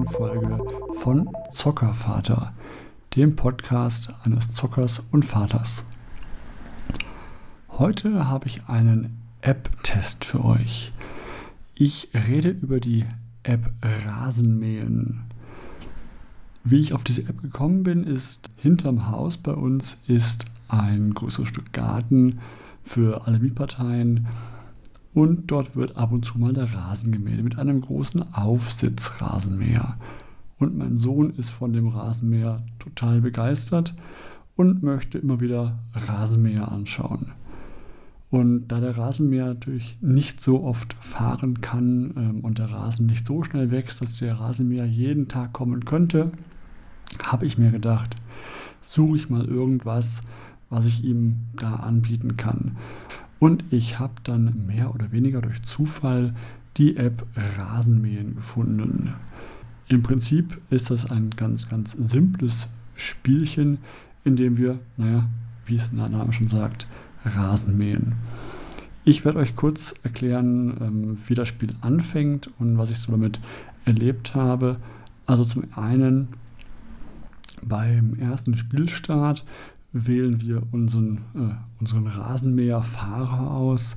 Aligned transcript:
zweiten 0.00 0.08
Folge 0.08 0.58
von 0.98 1.28
Zockervater, 1.50 2.52
dem 3.16 3.36
Podcast 3.36 4.14
eines 4.24 4.52
Zockers 4.52 5.02
und 5.10 5.24
Vaters. 5.24 5.84
Heute 7.70 8.28
habe 8.28 8.46
ich 8.46 8.62
einen 8.66 9.18
App-Test 9.42 10.24
für 10.24 10.44
euch. 10.44 10.92
Ich 11.74 12.08
rede 12.14 12.50
über 12.50 12.80
die 12.80 13.04
App 13.42 13.72
Rasenmähen. 14.06 15.22
Wie 16.62 16.80
ich 16.80 16.92
auf 16.92 17.04
diese 17.04 17.22
App 17.22 17.42
gekommen 17.42 17.82
bin, 17.82 18.04
ist 18.04 18.50
hinterm 18.56 19.10
Haus 19.10 19.36
bei 19.36 19.52
uns 19.52 19.98
ist 20.06 20.46
ein 20.68 21.14
größeres 21.14 21.48
Stück 21.48 21.72
Garten 21.72 22.40
für 22.84 23.26
alle 23.26 23.38
Mietparteien 23.38 24.28
und 25.12 25.50
dort 25.50 25.76
wird 25.76 25.96
ab 25.96 26.12
und 26.12 26.24
zu 26.24 26.38
mal 26.38 26.52
der 26.52 26.72
Rasen 26.72 27.12
gemäht 27.12 27.42
mit 27.42 27.58
einem 27.58 27.80
großen 27.80 28.34
Aufsitzrasenmäher. 28.34 29.96
Und 30.58 30.76
mein 30.76 30.96
Sohn 30.96 31.30
ist 31.30 31.50
von 31.50 31.72
dem 31.72 31.88
Rasenmäher 31.88 32.62
total 32.78 33.20
begeistert 33.20 33.94
und 34.56 34.82
möchte 34.82 35.18
immer 35.18 35.40
wieder 35.40 35.78
Rasenmäher 35.94 36.70
anschauen. 36.70 37.32
Und 38.30 38.68
da 38.68 38.78
der 38.78 38.96
Rasenmäher 38.96 39.46
natürlich 39.46 39.98
nicht 40.00 40.40
so 40.40 40.62
oft 40.62 40.94
fahren 41.00 41.60
kann 41.60 42.14
ähm, 42.16 42.40
und 42.42 42.58
der 42.58 42.70
Rasen 42.70 43.06
nicht 43.06 43.26
so 43.26 43.42
schnell 43.42 43.72
wächst, 43.72 44.00
dass 44.00 44.18
der 44.18 44.38
Rasenmäher 44.38 44.86
jeden 44.86 45.26
Tag 45.26 45.52
kommen 45.52 45.84
könnte, 45.84 46.30
habe 47.24 47.46
ich 47.46 47.58
mir 47.58 47.72
gedacht, 47.72 48.14
suche 48.82 49.16
ich 49.16 49.30
mal 49.30 49.44
irgendwas, 49.44 50.22
was 50.68 50.86
ich 50.86 51.02
ihm 51.04 51.38
da 51.56 51.76
anbieten 51.76 52.36
kann. 52.36 52.76
Und 53.40 53.64
ich 53.70 53.98
habe 53.98 54.12
dann 54.22 54.66
mehr 54.66 54.94
oder 54.94 55.10
weniger 55.10 55.40
durch 55.40 55.62
Zufall 55.62 56.34
die 56.76 56.96
App 56.96 57.26
Rasenmähen 57.58 58.36
gefunden. 58.36 59.14
Im 59.88 60.02
Prinzip 60.04 60.60
ist 60.70 60.90
das 60.90 61.10
ein 61.10 61.30
ganz, 61.30 61.68
ganz 61.68 61.92
simples 61.92 62.68
Spielchen, 62.94 63.78
in 64.24 64.36
dem 64.36 64.56
wir, 64.56 64.78
naja, 64.96 65.28
wie 65.66 65.74
es 65.74 65.90
der 65.90 66.08
Name 66.08 66.32
schon 66.32 66.48
sagt, 66.48 66.86
Rasenmähen. 67.24 68.12
Ich 69.04 69.24
werde 69.24 69.38
euch 69.38 69.56
kurz 69.56 69.94
erklären, 70.02 70.76
ähm, 70.80 71.18
wie 71.26 71.34
das 71.34 71.48
Spiel 71.48 71.70
anfängt 71.80 72.50
und 72.58 72.76
was 72.76 72.90
ich 72.90 72.98
so 72.98 73.12
damit 73.12 73.40
erlebt 73.86 74.34
habe. 74.34 74.76
Also 75.26 75.44
zum 75.44 75.64
einen 75.74 76.28
beim 77.62 78.14
ersten 78.18 78.56
Spielstart 78.56 79.44
wählen 79.92 80.40
wir 80.40 80.62
unseren, 80.72 81.18
äh, 81.34 81.54
unseren 81.80 82.06
Rasenmäherfahrer 82.06 83.50
aus. 83.50 83.96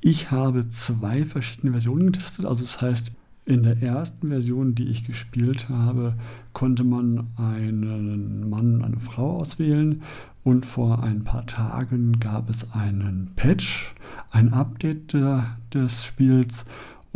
Ich 0.00 0.30
habe 0.30 0.68
zwei 0.68 1.24
verschiedene 1.24 1.72
Versionen 1.72 2.12
getestet. 2.12 2.44
Also 2.44 2.62
das 2.62 2.80
heißt, 2.80 3.16
in 3.44 3.62
der 3.62 3.80
ersten 3.80 4.28
Version, 4.28 4.74
die 4.74 4.88
ich 4.88 5.04
gespielt 5.04 5.68
habe, 5.68 6.14
konnte 6.52 6.84
man 6.84 7.28
einen 7.36 8.50
Mann, 8.50 8.82
eine 8.82 8.98
Frau 8.98 9.38
auswählen. 9.38 10.02
Und 10.42 10.66
vor 10.66 11.02
ein 11.02 11.24
paar 11.24 11.46
Tagen 11.46 12.20
gab 12.20 12.50
es 12.50 12.72
einen 12.72 13.32
Patch, 13.34 13.94
ein 14.30 14.52
Update 14.52 15.12
des 15.74 16.04
Spiels 16.04 16.64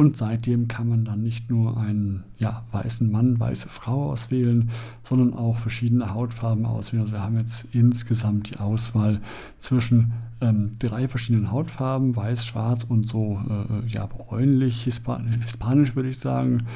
und 0.00 0.16
seitdem 0.16 0.66
kann 0.66 0.88
man 0.88 1.04
dann 1.04 1.20
nicht 1.20 1.50
nur 1.50 1.76
einen 1.76 2.24
ja, 2.38 2.64
weißen 2.72 3.12
Mann, 3.12 3.38
weiße 3.38 3.68
Frau 3.68 4.12
auswählen, 4.12 4.70
sondern 5.02 5.34
auch 5.34 5.58
verschiedene 5.58 6.14
Hautfarben 6.14 6.64
auswählen. 6.64 7.02
Also 7.02 7.12
wir 7.12 7.22
haben 7.22 7.36
jetzt 7.36 7.66
insgesamt 7.72 8.48
die 8.48 8.56
Auswahl 8.56 9.20
zwischen 9.58 10.12
ähm, 10.40 10.76
drei 10.78 11.06
verschiedenen 11.06 11.52
Hautfarben, 11.52 12.16
weiß, 12.16 12.46
schwarz 12.46 12.82
und 12.82 13.06
so 13.06 13.42
äh, 13.46 13.86
ja, 13.88 14.06
bräunlich, 14.06 14.84
hispanisch 14.84 15.94
würde 15.94 16.08
ich 16.08 16.18
sagen 16.18 16.66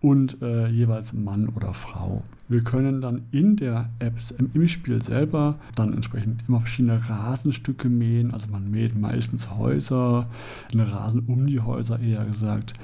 und 0.00 0.42
äh, 0.42 0.66
jeweils 0.66 1.12
Mann 1.12 1.50
oder 1.50 1.74
Frau. 1.74 2.24
Wir 2.48 2.62
können 2.62 3.00
dann 3.00 3.22
in 3.30 3.56
der 3.56 3.88
App, 3.98 4.14
im 4.52 4.68
Spiel 4.68 5.02
selber, 5.02 5.58
dann 5.74 5.94
entsprechend 5.94 6.44
immer 6.46 6.60
verschiedene 6.60 7.08
Rasenstücke 7.08 7.88
mähen. 7.88 8.32
Also 8.32 8.48
man 8.48 8.70
mäht 8.70 8.98
meistens 8.98 9.50
Häuser, 9.50 10.28
den 10.72 10.80
Rasen 10.80 11.24
um 11.26 11.46
die 11.46 11.60
Häuser 11.60 11.98
eher 12.00 12.24
gesagt. 12.24 12.74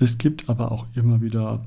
Es 0.00 0.16
gibt 0.16 0.48
aber 0.48 0.72
auch 0.72 0.86
immer 0.94 1.20
wieder 1.20 1.60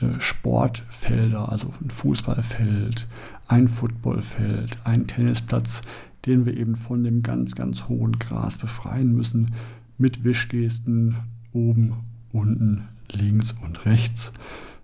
äh, 0.00 0.20
Sportfelder, 0.20 1.50
also 1.50 1.72
ein 1.80 1.90
Fußballfeld, 1.90 3.06
ein 3.46 3.68
Footballfeld, 3.68 4.78
ein 4.84 5.06
Tennisplatz, 5.06 5.82
den 6.26 6.46
wir 6.46 6.56
eben 6.56 6.76
von 6.76 7.04
dem 7.04 7.22
ganz, 7.22 7.54
ganz 7.54 7.88
hohen 7.88 8.18
Gras 8.18 8.58
befreien 8.58 9.14
müssen 9.14 9.54
mit 9.98 10.24
Wischgesten 10.24 11.16
oben, 11.52 11.94
unten, 12.32 12.88
links 13.12 13.54
und 13.64 13.86
rechts 13.86 14.32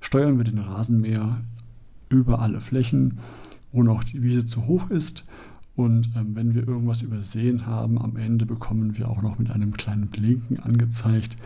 steuern 0.05 0.37
wir 0.37 0.45
den 0.45 0.59
Rasenmäher 0.59 1.39
über 2.15 2.41
alle 2.41 2.61
Flächen, 2.61 3.19
wo 3.73 3.83
noch 3.83 4.05
die 4.05 4.23
Wiese 4.23 4.47
zu 4.47 4.67
hoch 4.67 4.91
ist. 4.91 5.25
Und 5.77 6.11
ähm, 6.17 6.37
wenn 6.37 6.55
wir 6.55 6.67
irgendwas 6.67 7.03
übersehen 7.03 7.67
haben, 7.67 8.01
am 8.01 8.17
Ende 8.17 8.47
bekommen 8.47 8.97
wir 8.97 9.09
auch 9.09 9.23
noch 9.23 9.39
mit 9.39 9.51
einem 9.51 9.73
kleinen 9.73 10.07
Blinken 10.07 10.61
angezeigt, 10.61 11.37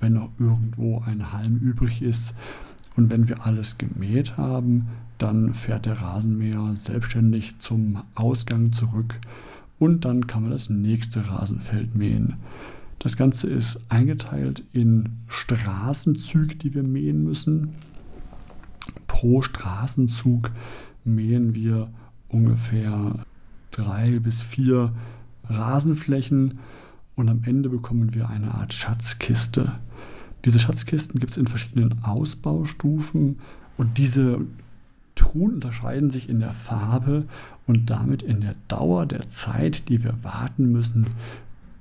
wenn 0.00 0.14
noch 0.14 0.30
irgendwo 0.38 1.00
ein 1.00 1.32
Halm 1.32 1.56
übrig 1.56 2.02
ist. 2.02 2.34
Und 2.96 3.10
wenn 3.10 3.28
wir 3.28 3.46
alles 3.46 3.78
gemäht 3.78 4.36
haben, 4.36 4.88
dann 5.18 5.54
fährt 5.54 5.86
der 5.86 6.00
Rasenmäher 6.00 6.72
selbstständig 6.74 7.58
zum 7.58 8.02
Ausgang 8.14 8.72
zurück 8.72 9.18
und 9.78 10.04
dann 10.04 10.26
kann 10.26 10.42
man 10.42 10.50
das 10.50 10.70
nächste 10.70 11.28
Rasenfeld 11.28 11.94
mähen. 11.94 12.34
Das 12.98 13.16
Ganze 13.16 13.48
ist 13.48 13.78
eingeteilt 13.88 14.62
in 14.72 15.10
Straßenzüge, 15.28 16.56
die 16.56 16.74
wir 16.74 16.82
mähen 16.82 17.22
müssen. 17.24 17.74
Pro 19.16 19.40
Straßenzug 19.40 20.50
mähen 21.06 21.54
wir 21.54 21.88
ungefähr 22.28 23.14
drei 23.70 24.18
bis 24.18 24.42
vier 24.42 24.92
Rasenflächen 25.48 26.58
und 27.14 27.30
am 27.30 27.42
Ende 27.44 27.70
bekommen 27.70 28.14
wir 28.14 28.28
eine 28.28 28.52
Art 28.52 28.74
Schatzkiste. 28.74 29.72
Diese 30.44 30.58
Schatzkisten 30.58 31.18
gibt 31.18 31.32
es 31.32 31.38
in 31.38 31.46
verschiedenen 31.46 32.04
Ausbaustufen 32.04 33.38
und 33.78 33.96
diese 33.96 34.42
Truhen 35.14 35.54
unterscheiden 35.54 36.10
sich 36.10 36.28
in 36.28 36.40
der 36.40 36.52
Farbe 36.52 37.24
und 37.66 37.88
damit 37.88 38.22
in 38.22 38.42
der 38.42 38.54
Dauer 38.68 39.06
der 39.06 39.28
Zeit, 39.28 39.88
die 39.88 40.04
wir 40.04 40.12
warten 40.24 40.70
müssen, 40.72 41.06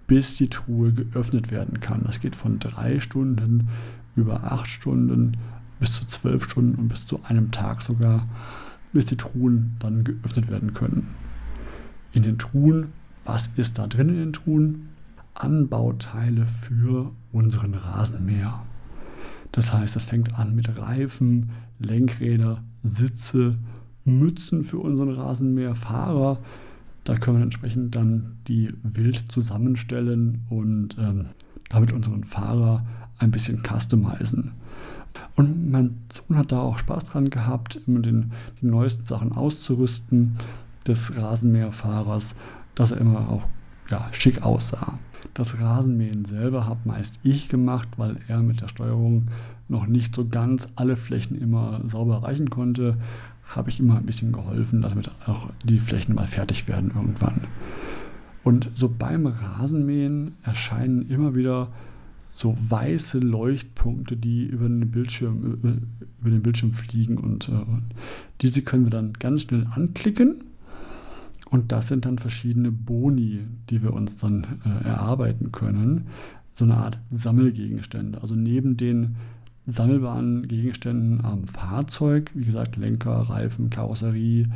bis 0.07 0.37
die 0.37 0.49
Truhe 0.49 0.93
geöffnet 0.93 1.51
werden 1.51 1.81
kann. 1.81 2.03
Das 2.05 2.21
geht 2.21 2.37
von 2.37 2.59
drei 2.59 3.01
Stunden 3.01 3.67
über 4.15 4.53
acht 4.53 4.67
Stunden 4.67 5.35
bis 5.79 5.93
zu 5.93 6.05
zwölf 6.05 6.43
Stunden 6.43 6.75
und 6.75 6.87
bis 6.87 7.05
zu 7.05 7.19
einem 7.23 7.51
Tag 7.51 7.81
sogar, 7.81 8.27
bis 8.93 9.05
die 9.05 9.17
Truhen 9.17 9.75
dann 9.79 10.03
geöffnet 10.03 10.49
werden 10.49 10.73
können. 10.73 11.07
In 12.13 12.23
den 12.23 12.37
Truhen, 12.37 12.93
was 13.25 13.49
ist 13.55 13.77
da 13.77 13.87
drin 13.87 14.09
in 14.09 14.15
den 14.15 14.33
Truhen? 14.33 14.89
Anbauteile 15.33 16.45
für 16.45 17.11
unseren 17.33 17.73
Rasenmäher. 17.73 18.63
Das 19.51 19.73
heißt, 19.73 19.95
das 19.95 20.05
fängt 20.05 20.37
an 20.39 20.55
mit 20.55 20.79
Reifen, 20.79 21.49
Lenkräder, 21.79 22.63
Sitze, 22.83 23.57
Mützen 24.05 24.63
für 24.63 24.77
unseren 24.77 25.11
Rasenmäherfahrer, 25.11 26.39
da 27.05 27.15
können 27.17 27.37
wir 27.37 27.43
entsprechend 27.43 27.95
dann 27.95 28.35
die 28.47 28.73
Wild 28.81 29.31
zusammenstellen 29.31 30.41
und 30.49 30.97
ähm, 30.99 31.27
damit 31.69 31.93
unseren 31.93 32.23
Fahrer 32.23 32.83
ein 33.19 33.29
bisschen 33.29 33.61
customizen. 33.63 34.53
Und 35.35 35.69
mein 35.71 35.97
Sohn 36.11 36.37
hat 36.37 36.51
da 36.51 36.61
auch 36.61 36.77
Spaß 36.77 37.05
dran 37.05 37.29
gehabt, 37.29 37.79
immer 37.87 37.99
den, 37.99 38.31
die 38.61 38.67
neuesten 38.67 39.05
Sachen 39.05 39.33
auszurüsten 39.33 40.37
des 40.87 41.17
Rasenmäherfahrers, 41.17 42.35
dass 42.73 42.91
er 42.91 42.97
immer 42.97 43.29
auch 43.29 43.43
ja, 43.89 44.07
schick 44.11 44.43
aussah. 44.43 44.97
Das 45.33 45.59
Rasenmähen 45.59 46.25
selber 46.25 46.65
habe 46.65 46.79
meist 46.85 47.19
ich 47.23 47.49
gemacht, 47.49 47.89
weil 47.97 48.17
er 48.27 48.41
mit 48.41 48.61
der 48.61 48.69
Steuerung 48.69 49.27
noch 49.67 49.87
nicht 49.87 50.15
so 50.15 50.27
ganz 50.27 50.67
alle 50.75 50.95
Flächen 50.95 51.39
immer 51.39 51.81
sauber 51.87 52.15
erreichen 52.15 52.49
konnte 52.49 52.97
habe 53.47 53.69
ich 53.69 53.79
immer 53.79 53.97
ein 53.97 54.05
bisschen 54.05 54.31
geholfen, 54.31 54.81
damit 54.81 55.09
auch 55.27 55.49
die 55.63 55.79
Flächen 55.79 56.15
mal 56.15 56.27
fertig 56.27 56.67
werden 56.67 56.91
irgendwann. 56.95 57.41
Und 58.43 58.69
so 58.75 58.89
beim 58.89 59.27
Rasenmähen 59.27 60.33
erscheinen 60.43 61.09
immer 61.09 61.35
wieder 61.35 61.69
so 62.35 62.53
weiße 62.59 63.19
Leuchtpunkte, 63.19 64.17
die 64.17 64.43
über 64.43 64.67
den 64.67 64.91
Bildschirm, 64.91 65.57
über 66.19 66.29
den 66.29 66.43
Bildschirm 66.43 66.73
fliegen 66.73 67.17
und 67.17 67.47
äh, 67.47 67.53
diese 68.41 68.61
können 68.61 68.85
wir 68.85 68.89
dann 68.89 69.13
ganz 69.13 69.43
schnell 69.43 69.65
anklicken 69.71 70.43
und 71.49 71.71
das 71.71 71.87
sind 71.87 72.03
dann 72.03 72.17
verschiedene 72.17 72.73
Boni, 72.73 73.39
die 73.69 73.81
wir 73.81 73.93
uns 73.93 74.17
dann 74.17 74.59
äh, 74.65 74.85
erarbeiten 74.85 75.53
können. 75.53 76.07
So 76.51 76.65
eine 76.65 76.75
Art 76.75 76.99
Sammelgegenstände. 77.09 78.21
Also 78.21 78.35
neben 78.35 78.75
den 78.75 79.15
sammelbaren 79.65 80.45
Gegenständen 80.49 81.23
am 81.23 81.47
Fahrzeug, 81.47 82.31
wie 82.33 82.43
gesagt 82.43 82.75
Lenker, 82.75 83.13
Reifen, 83.13 83.69
Karosserie, 83.69 84.47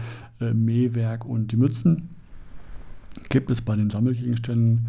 äh, 0.42 0.54
Mähwerk 0.54 1.24
und 1.24 1.54
die 1.54 1.58
Mützen, 1.58 2.10
gibt 3.30 3.50
es 3.50 3.62
bei 3.62 3.78
den 3.78 3.90
Sammelgegenständen 3.90 4.88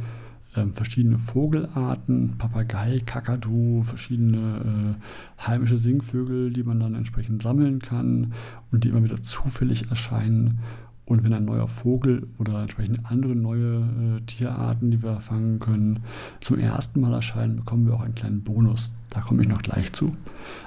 ähm, 0.56 0.72
verschiedene 0.72 1.18
Vogelarten, 1.18 2.34
Papagei, 2.38 3.00
Kakadu, 3.04 3.82
verschiedene 3.84 4.96
äh, 5.38 5.46
heimische 5.46 5.76
Singvögel, 5.76 6.52
die 6.52 6.62
man 6.62 6.80
dann 6.80 6.94
entsprechend 6.94 7.42
sammeln 7.42 7.80
kann 7.80 8.34
und 8.72 8.84
die 8.84 8.88
immer 8.88 9.04
wieder 9.04 9.22
zufällig 9.22 9.90
erscheinen. 9.90 10.58
Und 11.04 11.24
wenn 11.24 11.32
ein 11.32 11.44
neuer 11.44 11.66
Vogel 11.66 12.28
oder 12.38 12.62
entsprechend 12.62 13.00
andere 13.04 13.34
neue 13.34 13.78
äh, 13.78 14.20
Tierarten, 14.26 14.92
die 14.92 15.02
wir 15.02 15.20
fangen 15.20 15.58
können, 15.58 16.00
zum 16.40 16.58
ersten 16.58 17.00
Mal 17.00 17.12
erscheinen, 17.12 17.56
bekommen 17.56 17.86
wir 17.86 17.94
auch 17.94 18.02
einen 18.02 18.14
kleinen 18.14 18.42
Bonus. 18.42 18.94
Da 19.10 19.20
komme 19.20 19.42
ich 19.42 19.48
noch 19.48 19.62
gleich 19.62 19.92
zu. 19.92 20.16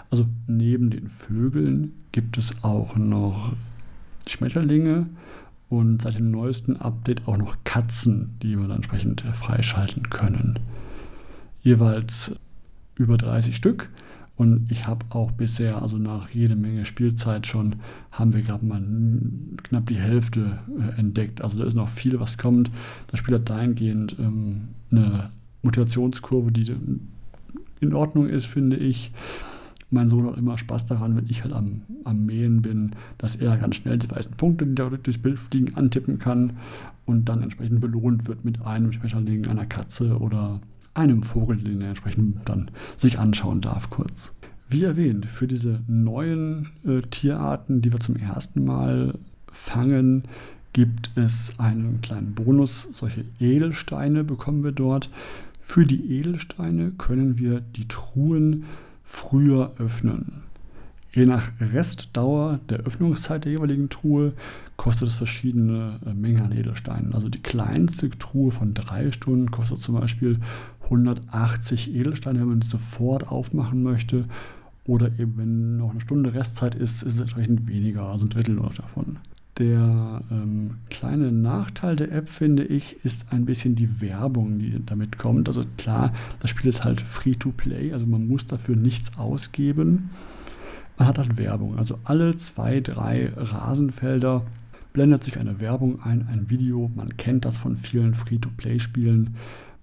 Also 0.09 0.25
neben 0.47 0.89
den 0.89 1.07
Vögeln 1.07 1.94
gibt 2.12 2.38
es 2.38 2.62
auch 2.62 2.97
noch 2.97 3.53
Schmetterlinge 4.27 5.07
und 5.74 6.04
seit 6.04 6.16
dem 6.16 6.30
neuesten 6.30 6.78
Update 6.78 7.28
auch 7.28 7.38
noch 7.38 7.58
Katzen, 7.64 8.36
die 8.44 8.56
dann 8.56 8.70
entsprechend 8.70 9.25
äh, 9.25 9.34
freischalten 9.34 10.10
können. 10.10 10.60
Jeweils 11.62 12.36
über 12.96 13.18
30 13.18 13.56
Stück. 13.56 13.90
Und 14.36 14.72
ich 14.72 14.88
habe 14.88 15.06
auch 15.10 15.31
bisher, 15.31 15.81
also 15.81 15.98
nach 15.98 16.30
jede 16.30 16.56
Menge 16.56 16.86
Spielzeit 16.86 17.48
schon, 17.48 17.78
haben 18.12 18.34
wir 18.34 18.42
gerade 18.42 18.66
mal 18.66 18.84
knapp 19.64 19.88
die 19.88 19.98
Hälfte 19.98 20.60
äh, 20.80 21.00
entdeckt. 21.00 21.42
Also 21.42 21.58
da 21.58 21.66
ist 21.66 21.75
noch 21.75 21.90
viel, 21.90 22.20
was 22.20 22.38
kommt. 22.38 22.70
Das 23.08 23.20
Spiel 23.20 23.36
hat 23.36 23.50
dahingehend 23.50 24.16
ähm, 24.20 24.70
eine 24.92 25.31
Motivationskurve, 25.64 26.52
die 26.52 26.75
in 27.80 27.94
Ordnung 27.94 28.28
ist, 28.28 28.46
finde 28.46 28.78
ich 28.78 29.12
mein 29.94 30.10
Sohn 30.10 30.28
hat 30.28 30.38
immer 30.38 30.57
Spaß 30.57 30.86
daran, 30.88 31.16
wenn 31.16 31.30
ich 31.30 31.44
halt 31.44 31.54
am, 31.54 31.81
am 32.04 32.25
Mähen 32.25 32.62
bin, 32.62 32.92
dass 33.18 33.36
er 33.36 33.57
ganz 33.57 33.75
schnell 33.78 33.98
die 33.98 34.10
weißen 34.10 34.36
Punkte, 34.36 34.66
die 34.66 34.75
da 34.75 34.90
durchs 34.90 35.22
Bild 35.22 35.40
fliegen, 35.40 35.75
antippen 35.75 36.19
kann 36.19 36.54
und 37.06 37.30
dann 37.30 37.44
entsprechend 37.44 37.80
belohnt 37.80 38.28
wird 38.28 38.44
mit 38.44 38.62
einem 38.66 38.92
Schmetterling, 38.92 39.48
einer 39.48 39.66
Katze 39.66 40.18
oder 40.18 40.60
einem 40.94 41.24
Vogel, 41.24 41.57
den 41.57 41.81
er 41.81 41.90
entsprechend 41.90 42.38
dann 42.45 42.69
sich 42.98 43.19
anschauen 43.19 43.62
darf 43.62 43.90
kurz. 43.90 44.36
Wie 44.69 44.84
erwähnt, 44.84 45.25
für 45.25 45.48
diese 45.48 45.81
neuen 45.88 46.69
äh, 46.86 47.01
Tierarten, 47.01 47.81
die 47.81 47.92
wir 47.92 48.00
zum 48.00 48.16
ersten 48.16 48.66
Mal 48.66 49.13
fangen, 49.51 50.24
gibt 50.74 51.12
es 51.16 51.54
einen 51.60 52.01
kleinen 52.01 52.34
Bonus. 52.34 52.88
Solche 52.92 53.25
Edelsteine 53.39 54.24
bekommen 54.24 54.63
wir 54.63 54.72
dort. 54.72 55.10
Für 55.60 55.86
die 55.86 56.19
Edelsteine 56.19 56.92
können 56.98 57.38
wir 57.38 57.62
die 57.62 57.88
Truhen 57.88 58.66
früher 59.03 59.73
öffnen. 59.77 60.44
Je 61.13 61.27
nach 61.27 61.51
Restdauer 61.59 62.59
der 62.69 62.79
Öffnungszeit 62.79 63.45
der 63.45 63.51
jeweiligen 63.51 63.89
Truhe 63.89 64.33
kostet 64.77 65.09
es 65.09 65.15
verschiedene 65.15 66.00
äh, 66.05 66.13
Mengen 66.13 66.41
an 66.41 66.51
Edelsteinen. 66.51 67.13
Also 67.13 67.29
die 67.29 67.41
kleinste 67.41 68.09
Truhe 68.09 68.51
von 68.51 68.73
drei 68.73 69.11
Stunden 69.11 69.51
kostet 69.51 69.77
zum 69.77 69.95
Beispiel 69.95 70.39
180 70.85 71.94
Edelsteine, 71.94 72.39
wenn 72.39 72.47
man 72.47 72.59
die 72.61 72.67
sofort 72.67 73.27
aufmachen 73.27 73.83
möchte. 73.83 74.25
Oder 74.85 75.07
eben, 75.19 75.38
wenn 75.38 75.77
noch 75.77 75.91
eine 75.91 76.01
Stunde 76.01 76.33
Restzeit 76.33 76.73
ist, 76.73 77.03
ist 77.03 77.15
es 77.15 77.21
entsprechend 77.21 77.67
weniger, 77.67 78.09
also 78.09 78.25
ein 78.25 78.29
Drittel 78.29 78.55
davon. 78.75 79.19
Der 79.59 80.21
ähm, 80.31 80.77
kleine 80.89 81.31
Nachteil 81.31 81.95
der 81.95 82.11
App, 82.11 82.27
finde 82.27 82.63
ich, 82.63 83.05
ist 83.05 83.31
ein 83.31 83.45
bisschen 83.45 83.75
die 83.75 84.01
Werbung, 84.01 84.57
die 84.57 84.83
damit 84.83 85.19
kommt. 85.19 85.47
Also 85.47 85.63
klar, 85.77 86.11
das 86.39 86.50
Spiel 86.50 86.69
ist 86.69 86.83
halt 86.83 87.01
Free-to-Play, 87.01 87.94
also 87.94 88.07
man 88.07 88.27
muss 88.27 88.47
dafür 88.47 88.75
nichts 88.75 89.15
ausgeben. 89.17 90.09
Man 90.97 91.07
hat 91.07 91.19
halt 91.19 91.38
Werbung. 91.38 91.77
Also 91.77 92.00
alle 92.03 92.35
zwei, 92.38 92.79
drei 92.79 93.31
Rasenfelder 93.35 94.44
blendet 94.91 95.23
sich 95.23 95.38
eine 95.39 95.59
Werbung 95.59 96.01
ein, 96.01 96.27
ein 96.31 96.50
Video. 96.50 96.89
Man 96.95 97.17
kennt 97.17 97.45
das 97.45 97.57
von 97.57 97.77
vielen 97.77 98.15
Free-to-Play-Spielen. 98.15 99.35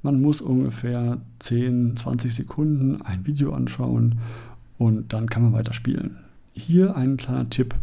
Man 0.03 0.21
muss 0.21 0.41
ungefähr 0.41 1.19
10, 1.41 1.97
20 1.97 2.35
Sekunden 2.35 3.03
ein 3.03 3.27
Video 3.27 3.53
anschauen 3.53 4.19
und 4.79 5.13
dann 5.13 5.29
kann 5.29 5.43
man 5.43 5.53
weiterspielen. 5.53 6.17
Hier 6.55 6.97
ein 6.97 7.17
kleiner 7.17 7.51
Tipp 7.51 7.75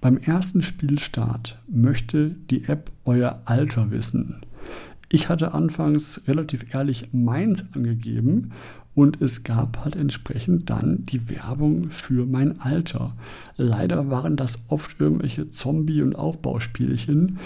beim 0.00 0.18
ersten 0.18 0.62
Spielstart 0.62 1.58
möchte 1.68 2.30
die 2.50 2.64
App 2.64 2.90
euer 3.04 3.42
Alter 3.44 3.90
wissen. 3.90 4.40
Ich 5.08 5.28
hatte 5.28 5.54
anfangs 5.54 6.20
relativ 6.26 6.74
ehrlich 6.74 7.10
meins 7.12 7.64
angegeben 7.72 8.52
und 8.94 9.20
es 9.20 9.44
gab 9.44 9.84
halt 9.84 9.94
entsprechend 9.94 10.70
dann 10.70 11.06
die 11.06 11.28
Werbung 11.28 11.90
für 11.90 12.26
mein 12.26 12.60
Alter. 12.60 13.14
Leider 13.56 14.10
waren 14.10 14.36
das 14.36 14.64
oft 14.68 15.00
irgendwelche 15.00 15.50
Zombie- 15.50 16.02
und 16.02 16.16
Aufbauspielchen. 16.16 17.38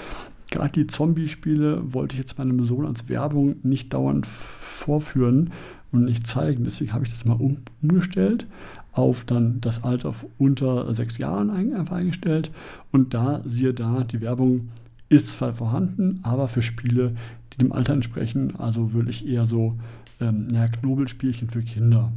Gerade 0.51 0.73
die 0.73 0.87
Zombie-Spiele 0.87 1.93
wollte 1.93 2.15
ich 2.15 2.21
jetzt 2.21 2.39
meinem 2.39 2.65
Sohn 2.65 2.87
als 2.87 3.09
Werbung 3.09 3.57
nicht 3.63 3.93
dauernd 3.93 4.27
vorführen 4.27 5.53
und 5.93 6.05
nicht 6.05 6.27
zeigen. 6.27 6.65
Deswegen 6.65 6.93
habe 6.93 7.05
ich 7.05 7.11
das 7.11 7.25
mal 7.25 7.39
umgestellt 7.83 8.47
auf 8.93 9.25
dann 9.25 9.61
das 9.61 9.85
Alter 9.85 10.15
unter 10.39 10.93
sechs 10.95 11.19
Jahren 11.19 11.51
einfach 11.51 11.97
eingestellt. 11.97 12.51
Und 12.91 13.15
da, 13.15 13.43
siehe 13.45 13.75
da, 13.75 14.05
die 14.05 14.21
Werbung 14.21 14.69
ist 15.09 15.33
zwar 15.33 15.53
vorhanden, 15.53 16.21
aber 16.23 16.49
für 16.49 16.63
Spiele, 16.63 17.17
die 17.53 17.59
dem 17.59 17.73
Alter 17.73 17.93
entsprechen, 17.93 18.57
also 18.57 18.93
wirklich 18.93 19.27
eher 19.27 19.47
so 19.47 19.77
ähm, 20.21 20.49
ja, 20.53 20.69
Knobelspielchen 20.69 21.51
für 21.51 21.63
Kinder. 21.63 22.13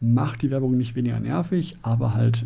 Macht 0.00 0.42
die 0.42 0.50
Werbung 0.50 0.76
nicht 0.76 0.96
weniger 0.96 1.20
nervig, 1.20 1.76
aber 1.82 2.14
halt, 2.14 2.44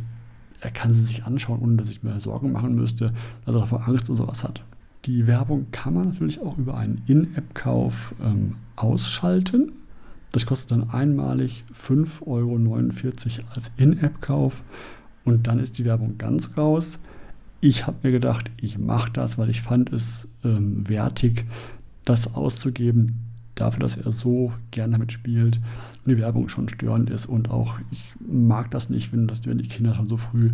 er 0.61 0.71
kann 0.71 0.93
sie 0.93 1.03
sich 1.03 1.25
anschauen, 1.25 1.61
ohne 1.61 1.77
dass 1.77 1.91
ich 1.91 2.03
mir 2.03 2.21
Sorgen 2.21 2.53
machen 2.53 2.75
müsste, 2.75 3.13
dass 3.45 3.55
er 3.55 3.61
davor 3.61 3.89
Angst 3.89 4.11
oder 4.11 4.19
sowas 4.19 4.45
hat. 4.45 4.63
Die 5.07 5.27
Werbung 5.27 5.67
kann 5.71 5.95
man 5.95 6.09
natürlich 6.09 6.41
auch 6.41 6.59
über 6.59 6.77
einen 6.77 7.01
In-App-Kauf 7.07 8.15
ähm, 8.23 8.57
ausschalten. 8.75 9.73
Das 10.33 10.47
kostet 10.47 10.73
dann 10.73 10.91
einmalig 10.91 11.65
5,49 11.75 12.23
Euro 12.27 12.57
als 13.55 13.73
In-App-Kauf 13.77 14.63
und 15.25 15.47
dann 15.47 15.59
ist 15.59 15.79
die 15.79 15.85
Werbung 15.85 16.19
ganz 16.19 16.57
raus. 16.57 16.99
Ich 17.61 17.87
habe 17.87 17.97
mir 18.03 18.13
gedacht, 18.13 18.51
ich 18.59 18.79
mache 18.79 19.11
das, 19.13 19.39
weil 19.39 19.51
ich 19.51 19.63
fand 19.63 19.93
es 19.93 20.29
ähm, 20.45 20.89
wertig, 20.89 21.45
das 22.05 22.35
auszugeben, 22.35 23.27
dafür, 23.55 23.81
dass 23.81 23.97
er 23.97 24.13
so 24.13 24.53
gerne 24.71 24.93
damit 24.93 25.13
spielt 25.13 25.57
und 26.05 26.13
die 26.13 26.19
Werbung 26.19 26.49
schon 26.49 26.69
störend 26.69 27.11
ist 27.11 27.27
und 27.27 27.51
auch 27.51 27.79
ich 27.91 28.05
mag 28.21 28.71
das 28.71 28.91
nicht, 28.91 29.13
wenn, 29.13 29.27
das, 29.27 29.45
wenn 29.47 29.59
die 29.59 29.69
Kinder 29.69 29.95
schon 29.95 30.09
so 30.09 30.17
früh 30.17 30.51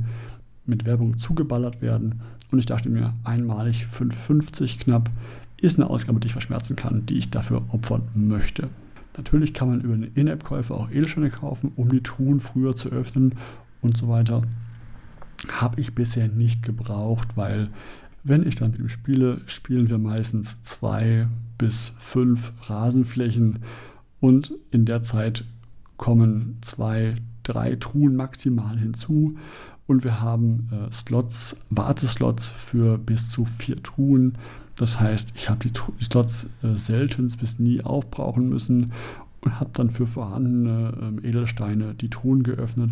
mit 0.65 0.85
Werbung 0.85 1.19
zugeballert 1.19 1.83
werden. 1.83 2.21
Und 2.51 2.59
ich 2.59 2.67
dachte 2.67 2.89
mir, 2.89 3.15
einmalig 3.25 3.87
5,50 3.91 4.79
knapp 4.79 5.11
ist 5.61 5.79
eine 5.79 5.91
Ausgabe, 5.91 6.21
die 6.21 6.27
ich 6.27 6.33
verschmerzen 6.33 6.77
kann, 6.77 7.05
die 7.07 7.19
ich 7.19 7.31
dafür 7.31 7.63
opfern 7.69 8.03
möchte. 8.15 8.69
Natürlich 9.17 9.53
kann 9.53 9.69
man 9.69 9.81
über 9.81 9.95
eine 9.95 10.07
In-App-Käufe 10.07 10.75
auch 10.75 10.91
Edelsteine 10.91 11.31
kaufen, 11.31 11.73
um 11.77 11.91
die 11.91 12.03
Truhen 12.03 12.41
früher 12.41 12.75
zu 12.75 12.89
öffnen 12.91 13.35
und 13.83 13.97
so 13.97 14.09
weiter. 14.09 14.43
Habe 15.51 15.81
ich 15.81 15.95
bisher 15.95 16.29
nicht 16.29 16.63
gebraucht, 16.63 17.29
weil 17.37 17.71
wenn 18.25 18.47
ich 18.47 18.55
dann 18.55 18.71
mit 18.71 18.81
ihm 18.81 18.89
spiele, 18.89 19.41
spielen 19.47 19.91
wir 19.91 19.99
meistens 19.99 20.61
zwei 20.63 21.27
bis 21.59 21.93
fünf 21.99 22.53
Rasenflächen 22.69 23.59
und 24.21 24.55
in 24.71 24.85
der 24.85 25.03
Zeit 25.03 25.45
kommen 25.97 26.59
zwei, 26.61 27.17
drei 27.43 27.77
Truhen 27.77 28.17
maximal 28.17 28.79
hinzu 28.79 29.37
und 29.87 30.05
wir 30.05 30.21
haben 30.21 30.69
äh, 30.71 30.93
Slots, 30.93 31.57
Warteslots 31.71 32.49
für 32.49 32.99
bis 32.99 33.31
zu 33.31 33.45
vier 33.45 33.83
Truhen. 33.83 34.39
Das 34.77 35.01
heißt, 35.01 35.33
ich 35.35 35.51
habe 35.51 35.69
die, 35.69 35.73
Slots 36.03 36.47
äh, 36.63 36.77
selten 36.77 37.31
bis 37.39 37.59
nie 37.59 37.83
aufbrauchen 37.83 38.49
müssen 38.49 38.93
und 39.43 39.61
habe 39.61 39.71
dann 39.73 39.91
für 39.91 40.07
vorhandene 40.07 41.19
äh, 41.23 41.29
Edelsteine 41.29 41.95
die 41.95 42.11
Truhen 42.11 42.43
geöffnet, 42.43 42.91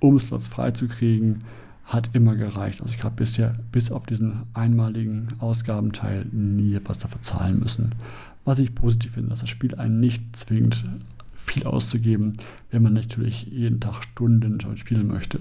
um 0.00 0.18
Slots 0.18 0.48
freizukriegen. 0.48 1.42
Hat 1.84 2.10
immer 2.12 2.36
gereicht. 2.36 2.80
Also 2.80 2.94
ich 2.94 3.02
habe 3.02 3.16
bisher 3.16 3.56
bis 3.72 3.90
auf 3.90 4.06
diesen 4.06 4.44
einmaligen 4.54 5.28
Ausgabenteil 5.40 6.24
nie 6.30 6.74
etwas 6.74 6.98
dafür 6.98 7.20
zahlen 7.20 7.58
müssen. 7.58 7.94
Was 8.44 8.60
ich 8.60 8.74
positiv 8.74 9.12
finde, 9.12 9.30
dass 9.30 9.40
das 9.40 9.50
Spiel 9.50 9.74
einen 9.74 9.98
nicht 9.98 10.36
zwingt, 10.36 10.84
viel 11.50 11.66
auszugeben, 11.66 12.34
wenn 12.70 12.82
man 12.82 12.92
natürlich 12.92 13.46
jeden 13.46 13.80
Tag 13.80 14.02
Stunden 14.02 14.60
spielen 14.76 15.08
möchte. 15.08 15.40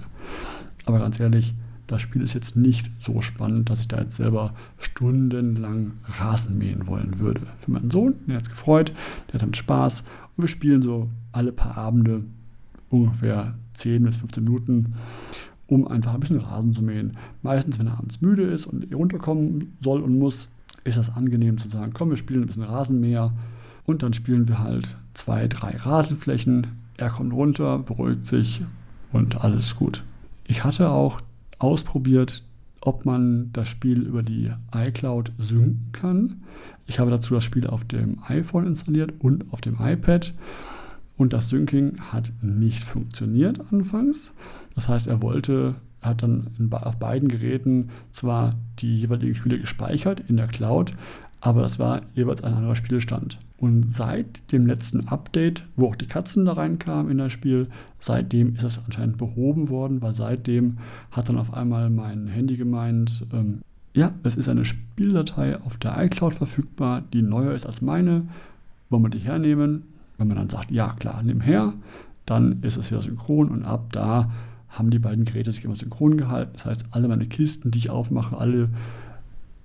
Aber 0.85 0.99
ganz 0.99 1.19
ehrlich, 1.19 1.53
das 1.87 2.01
Spiel 2.01 2.21
ist 2.21 2.33
jetzt 2.33 2.55
nicht 2.55 2.91
so 2.99 3.21
spannend, 3.21 3.69
dass 3.69 3.81
ich 3.81 3.87
da 3.87 3.99
jetzt 3.99 4.17
selber 4.17 4.53
stundenlang 4.77 5.93
Rasen 6.05 6.57
mähen 6.57 6.87
wollen 6.87 7.19
würde. 7.19 7.41
Für 7.57 7.71
meinen 7.71 7.91
Sohn, 7.91 8.15
der 8.27 8.35
hat 8.35 8.43
es 8.43 8.49
gefreut, 8.49 8.93
der 9.27 9.35
hat 9.35 9.41
dann 9.41 9.53
Spaß 9.53 10.03
und 10.35 10.43
wir 10.43 10.47
spielen 10.47 10.81
so 10.81 11.09
alle 11.31 11.51
paar 11.51 11.77
Abende 11.77 12.23
ungefähr 12.89 13.55
10 13.73 14.03
bis 14.03 14.17
15 14.17 14.43
Minuten, 14.43 14.93
um 15.67 15.87
einfach 15.87 16.13
ein 16.13 16.19
bisschen 16.19 16.39
Rasen 16.39 16.73
zu 16.73 16.81
mähen. 16.81 17.17
Meistens, 17.41 17.79
wenn 17.79 17.87
er 17.87 17.97
abends 17.97 18.21
müde 18.21 18.43
ist 18.43 18.65
und 18.65 18.93
runterkommen 18.93 19.77
soll 19.79 20.01
und 20.01 20.17
muss, 20.17 20.49
ist 20.83 20.97
das 20.97 21.15
angenehm 21.15 21.57
zu 21.57 21.67
sagen, 21.67 21.93
komm, 21.93 22.09
wir 22.09 22.17
spielen 22.17 22.43
ein 22.43 22.47
bisschen 22.47 22.63
Rasenmäher 22.63 23.33
und 23.89 24.03
dann 24.03 24.13
spielen 24.13 24.48
wir 24.48 24.60
halt 24.60 24.96
zwei, 25.15 25.48
drei 25.48 25.75
Rasenflächen. 25.75 26.67
Er 26.98 27.10
kommt 27.10 27.34
runter, 27.34 27.79
beruhigt 27.79 28.27
sich 28.27 28.62
und 29.12 29.43
alles 29.43 29.75
gut. 29.75 30.03
Ich 30.46 30.63
hatte 30.63 30.89
auch 30.91 31.22
ausprobiert, 31.58 32.43
ob 32.81 33.05
man 33.05 33.51
das 33.51 33.67
Spiel 33.67 34.03
über 34.03 34.22
die 34.22 34.51
iCloud 34.74 35.31
synken 35.39 35.89
kann. 35.91 36.43
Ich 36.86 37.00
habe 37.00 37.10
dazu 37.10 37.34
das 37.34 37.43
Spiel 37.43 37.65
auf 37.65 37.84
dem 37.84 38.19
iPhone 38.27 38.67
installiert 38.67 39.12
und 39.19 39.51
auf 39.51 39.60
dem 39.60 39.77
iPad. 39.81 40.36
Und 41.17 41.34
das 41.34 41.50
Syncing 41.50 42.00
hat 42.00 42.31
nicht 42.43 42.84
funktioniert 42.84 43.60
anfangs. 43.72 44.36
Das 44.75 44.88
heißt, 44.88 45.08
er 45.08 45.24
wollte, 45.24 45.75
hat 46.01 46.22
dann 46.22 46.48
auf 46.72 46.98
beiden 46.98 47.27
Geräten 47.27 47.89
zwar 48.12 48.53
die 48.77 49.00
jeweiligen 49.00 49.36
Spiele 49.36 49.60
gespeichert 49.60 50.22
in 50.29 50.38
der 50.38 50.48
Cloud, 50.48 50.93
aber 51.41 51.62
das 51.62 51.79
war 51.79 52.01
jeweils 52.15 52.43
ein 52.43 52.53
anderer 52.53 52.75
Spielstand. 52.75 53.39
Und 53.58 53.89
seit 53.89 54.51
dem 54.51 54.65
letzten 54.65 55.08
Update, 55.08 55.65
wo 55.75 55.88
auch 55.88 55.96
die 55.96 56.08
Katzen 56.08 56.46
da 56.46 56.53
reinkamen 56.53 57.12
in 57.12 57.17
das 57.17 57.34
Spiel, 57.34 57.67
seitdem 57.98 58.55
ist 58.55 58.63
es 58.63 58.79
anscheinend 58.86 59.17
behoben 59.17 59.69
worden, 59.69 60.01
weil 60.01 60.13
seitdem 60.13 60.77
hat 61.12 61.29
dann 61.29 61.38
auf 61.38 61.53
einmal 61.53 61.89
mein 61.89 62.27
Handy 62.27 62.55
gemeint, 62.55 63.25
ähm, 63.34 63.60
ja, 63.93 64.13
es 64.24 64.36
ist 64.36 64.48
eine 64.48 64.65
Spieldatei 64.65 65.60
auf 65.62 65.77
der 65.77 66.01
iCloud 66.05 66.36
verfügbar, 66.36 67.03
die 67.13 67.22
neuer 67.22 67.53
ist 67.53 67.65
als 67.65 67.81
meine. 67.81 68.27
Wollen 68.89 69.03
wir 69.03 69.10
die 69.10 69.19
hernehmen? 69.19 69.84
Wenn 70.17 70.27
man 70.27 70.38
dann 70.38 70.50
sagt, 70.50 70.72
ja 70.72 70.93
klar, 70.93 71.22
nimm 71.24 71.41
her, 71.41 71.74
dann 72.25 72.62
ist 72.62 72.77
es 72.77 72.91
wieder 72.91 73.01
synchron 73.01 73.50
und 73.50 73.65
ab 73.65 73.91
da 73.91 74.31
haben 74.69 74.91
die 74.91 75.00
beiden 75.00 75.25
Geräte 75.25 75.51
sich 75.51 75.65
immer 75.65 75.75
synchron 75.75 76.17
gehalten. 76.17 76.51
Das 76.53 76.65
heißt, 76.65 76.86
alle 76.91 77.08
meine 77.08 77.25
Kisten, 77.25 77.72
die 77.72 77.79
ich 77.79 77.89
aufmache, 77.89 78.38
alle 78.38 78.69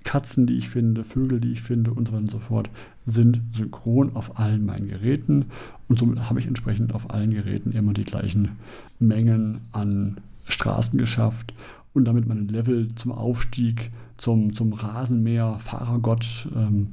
Katzen, 0.04 0.46
die 0.46 0.56
ich 0.56 0.68
finde, 0.68 1.02
Vögel, 1.02 1.40
die 1.40 1.52
ich 1.52 1.62
finde 1.62 1.92
und 1.92 2.06
so 2.06 2.12
weiter 2.12 2.20
und 2.22 2.30
so 2.30 2.38
fort, 2.38 2.70
sind 3.06 3.40
synchron 3.52 4.14
auf 4.14 4.38
allen 4.38 4.64
meinen 4.64 4.88
Geräten. 4.88 5.46
Und 5.88 5.98
somit 5.98 6.28
habe 6.30 6.40
ich 6.40 6.46
entsprechend 6.46 6.94
auf 6.94 7.10
allen 7.10 7.30
Geräten 7.30 7.72
immer 7.72 7.92
die 7.92 8.04
gleichen 8.04 8.50
Mengen 8.98 9.60
an 9.72 10.18
Straßen 10.46 10.98
geschafft 10.98 11.54
und 11.94 12.04
damit 12.04 12.26
meinen 12.26 12.48
Level 12.48 12.94
zum 12.96 13.12
Aufstieg, 13.12 13.90
zum, 14.16 14.52
zum 14.52 14.72
Rasenmäher, 14.72 15.58
Fahrergott 15.58 16.48
ähm, 16.54 16.88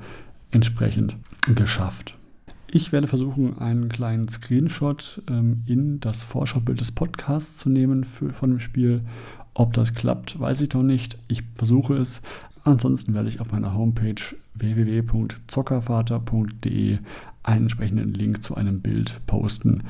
entsprechend 0.51 1.15
geschafft. 1.55 2.17
Ich 2.73 2.93
werde 2.93 3.07
versuchen, 3.07 3.57
einen 3.57 3.89
kleinen 3.89 4.29
Screenshot 4.29 5.21
ähm, 5.29 5.63
in 5.65 5.99
das 5.99 6.23
Vorschaubild 6.23 6.79
des 6.79 6.91
Podcasts 6.91 7.57
zu 7.57 7.69
nehmen 7.69 8.05
für, 8.05 8.31
von 8.31 8.51
dem 8.51 8.59
Spiel. 8.59 9.01
Ob 9.53 9.73
das 9.73 9.93
klappt, 9.93 10.39
weiß 10.39 10.61
ich 10.61 10.73
noch 10.73 10.83
nicht. 10.83 11.17
Ich 11.27 11.43
versuche 11.55 11.95
es. 11.95 12.21
Ansonsten 12.63 13.13
werde 13.13 13.29
ich 13.29 13.39
auf 13.41 13.51
meiner 13.51 13.73
Homepage 13.73 14.21
www.zockervater.de 14.53 16.99
einen 17.43 17.61
entsprechenden 17.61 18.13
Link 18.13 18.43
zu 18.43 18.53
einem 18.55 18.81
Bild 18.81 19.19
posten, 19.25 19.83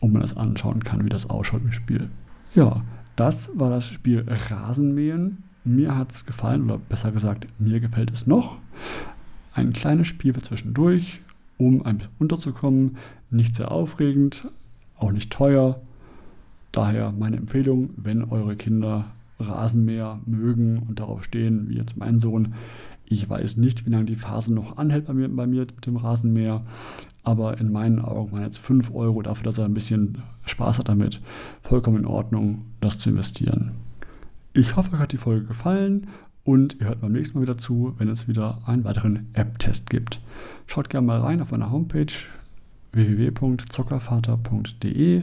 wo 0.00 0.08
man 0.08 0.22
das 0.22 0.36
anschauen 0.36 0.82
kann, 0.84 1.04
wie 1.04 1.08
das 1.08 1.30
ausschaut 1.30 1.62
im 1.62 1.72
Spiel. 1.72 2.10
Ja, 2.54 2.82
das 3.16 3.50
war 3.54 3.70
das 3.70 3.86
Spiel 3.86 4.26
Rasenmähen. 4.28 5.44
Mir 5.64 5.96
hat 5.96 6.12
es 6.12 6.26
gefallen, 6.26 6.64
oder 6.64 6.76
besser 6.78 7.12
gesagt, 7.12 7.46
mir 7.58 7.80
gefällt 7.80 8.12
es 8.12 8.26
noch. 8.26 8.58
Ein 9.54 9.72
kleines 9.72 10.08
Spiel 10.08 10.34
für 10.34 10.42
zwischendurch 10.42 11.20
um 11.56 11.84
ein 11.84 11.98
bisschen 11.98 12.12
unterzukommen. 12.18 12.96
Nicht 13.30 13.54
sehr 13.56 13.70
aufregend, 13.70 14.48
auch 14.96 15.12
nicht 15.12 15.32
teuer. 15.32 15.80
Daher 16.72 17.12
meine 17.12 17.36
Empfehlung, 17.36 17.90
wenn 17.96 18.24
eure 18.24 18.56
Kinder 18.56 19.06
Rasenmäher 19.38 20.20
mögen 20.26 20.82
und 20.88 21.00
darauf 21.00 21.24
stehen, 21.24 21.68
wie 21.68 21.76
jetzt 21.76 21.96
mein 21.96 22.18
Sohn. 22.18 22.54
Ich 23.04 23.28
weiß 23.28 23.56
nicht, 23.56 23.86
wie 23.86 23.90
lange 23.90 24.04
die 24.04 24.16
Phase 24.16 24.52
noch 24.52 24.76
anhält 24.76 25.06
bei 25.06 25.14
mir, 25.14 25.34
bei 25.34 25.46
mir 25.46 25.60
mit 25.60 25.86
dem 25.86 25.96
Rasenmäher, 25.96 26.62
aber 27.22 27.58
in 27.58 27.72
meinen 27.72 28.00
Augen 28.00 28.32
waren 28.32 28.42
jetzt 28.42 28.58
5 28.58 28.94
Euro 28.94 29.22
dafür, 29.22 29.44
dass 29.44 29.58
er 29.58 29.64
ein 29.64 29.74
bisschen 29.74 30.18
Spaß 30.46 30.78
hat 30.78 30.88
damit, 30.88 31.20
vollkommen 31.62 31.98
in 31.98 32.06
Ordnung, 32.06 32.62
das 32.80 32.98
zu 32.98 33.10
investieren. 33.10 33.72
Ich 34.52 34.76
hoffe, 34.76 34.94
euch 34.94 34.98
hat 34.98 35.12
die 35.12 35.18
Folge 35.18 35.46
gefallen 35.46 36.08
und 36.44 36.80
ihr 36.80 36.88
hört 36.88 37.00
beim 37.00 37.12
nächsten 37.12 37.38
Mal 37.38 37.42
wieder 37.42 37.58
zu, 37.58 37.94
wenn 37.98 38.08
es 38.08 38.28
wieder 38.28 38.60
einen 38.66 38.84
weiteren 38.84 39.28
App-Test 39.34 39.90
gibt. 39.90 40.20
Schaut 40.66 40.90
gerne 40.90 41.06
mal 41.06 41.20
rein 41.20 41.40
auf 41.40 41.50
meiner 41.50 41.70
Homepage 41.70 42.12
www.zockervater.de. 42.92 45.22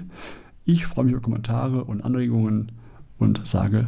Ich 0.66 0.86
freue 0.86 1.06
mich 1.06 1.14
über 1.14 1.22
Kommentare 1.22 1.84
und 1.84 2.04
Anregungen 2.04 2.72
und 3.18 3.48
sage 3.48 3.88